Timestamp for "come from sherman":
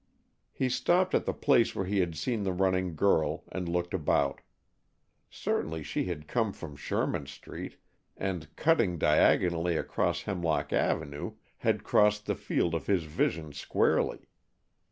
6.27-7.27